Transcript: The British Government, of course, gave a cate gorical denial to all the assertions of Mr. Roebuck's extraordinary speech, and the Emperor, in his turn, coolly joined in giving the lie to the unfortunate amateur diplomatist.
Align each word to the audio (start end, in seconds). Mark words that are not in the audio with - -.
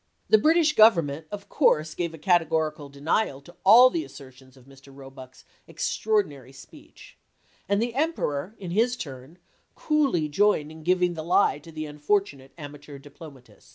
The 0.29 0.39
British 0.39 0.73
Government, 0.73 1.27
of 1.29 1.47
course, 1.47 1.93
gave 1.93 2.11
a 2.15 2.17
cate 2.17 2.49
gorical 2.49 2.91
denial 2.91 3.39
to 3.41 3.55
all 3.63 3.91
the 3.91 4.03
assertions 4.03 4.57
of 4.57 4.65
Mr. 4.65 4.91
Roebuck's 4.91 5.45
extraordinary 5.67 6.51
speech, 6.51 7.19
and 7.69 7.79
the 7.79 7.93
Emperor, 7.93 8.55
in 8.57 8.71
his 8.71 8.97
turn, 8.97 9.37
coolly 9.75 10.27
joined 10.27 10.71
in 10.71 10.81
giving 10.81 11.13
the 11.13 11.23
lie 11.23 11.59
to 11.59 11.71
the 11.71 11.85
unfortunate 11.85 12.51
amateur 12.57 12.97
diplomatist. 12.97 13.69